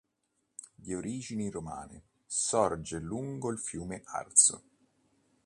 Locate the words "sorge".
2.25-2.97